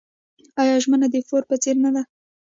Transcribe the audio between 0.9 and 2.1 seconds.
د پور په څیر نه ده؟